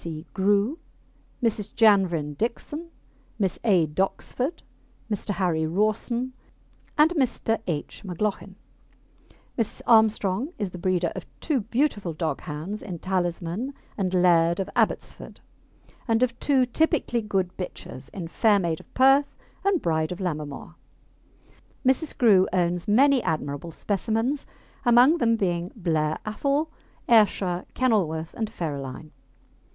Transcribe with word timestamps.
C. 0.03 0.25
Grew, 0.33 0.79
Mrs. 1.43 1.75
Janvrin 1.75 2.33
Dickson, 2.35 2.89
Miss 3.37 3.59
A. 3.63 3.85
Doxford, 3.85 4.63
Mr. 5.11 5.29
Harry 5.35 5.67
Rawson, 5.67 6.33
and 6.97 7.11
Mr. 7.11 7.61
H. 7.67 8.01
McLauchin. 8.03 8.55
Mrs. 9.59 9.83
Armstrong 9.85 10.53
is 10.57 10.71
the 10.71 10.79
breeder 10.79 11.11
of 11.15 11.27
two 11.39 11.59
beautiful 11.61 12.13
dog 12.13 12.41
hounds 12.41 12.81
in 12.81 12.97
Talisman 12.97 13.75
and 13.95 14.11
Laird 14.11 14.59
of 14.59 14.71
Abbotsford, 14.75 15.39
and 16.07 16.23
of 16.23 16.39
two 16.39 16.65
typically 16.65 17.21
good 17.21 17.55
bitches 17.55 18.09
in 18.09 18.27
Fair 18.27 18.57
Maid 18.57 18.79
of 18.79 18.91
Perth 18.95 19.35
and 19.63 19.83
Bride 19.83 20.11
of 20.11 20.19
Lammermoor. 20.19 20.73
Mrs. 21.85 22.17
Grew 22.17 22.47
owns 22.51 22.87
many 22.87 23.21
admirable 23.21 23.71
specimens, 23.71 24.47
among 24.83 25.19
them 25.19 25.35
being 25.35 25.71
Blair 25.75 26.17
Athol, 26.25 26.71
Ayrshire, 27.07 27.67
Kenilworth, 27.75 28.33
and 28.33 28.49
Ferraline. 28.49 29.11